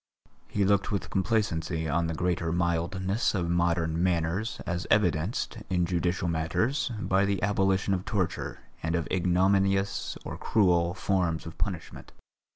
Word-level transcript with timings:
He 0.47 0.65
looked 0.65 0.91
with 0.91 1.11
complacency 1.11 1.87
on 1.87 2.07
the 2.07 2.15
greater 2.15 2.51
mildness 2.51 3.35
of 3.35 3.51
modern 3.51 4.01
manners 4.01 4.59
as 4.65 4.87
evidenced, 4.89 5.59
in 5.69 5.85
judicial 5.85 6.27
matters, 6.27 6.91
by 6.99 7.23
the 7.23 7.39
abolition 7.43 7.93
of 7.93 8.03
torture 8.03 8.61
and 8.81 8.95
of 8.95 9.07
ignominious 9.11 10.17
or 10.25 10.39
cruel 10.39 10.95
forms 10.95 11.45
of 11.45 11.55
punishment. 11.59 12.13